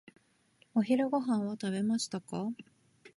[0.73, 2.47] お昼ご飯を食べましたか？